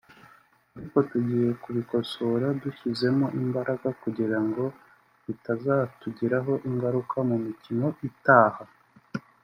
[0.77, 4.63] ariko tugiye kubikosora dushyizemo imbaraga kugira ngo
[5.25, 8.63] bitazatugiraho ingaruka mu mikino itaha”